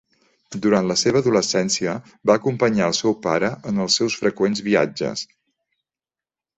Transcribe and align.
Durant 0.61 0.87
la 0.91 0.95
seva 1.01 1.21
adolescència 1.23 1.93
va 2.31 2.39
acompanyar 2.41 2.89
el 2.93 2.97
seu 3.03 3.15
pare 3.29 3.53
en 3.75 3.87
els 3.87 4.01
seus 4.01 4.19
freqüents 4.25 4.67
viatges. 4.73 5.29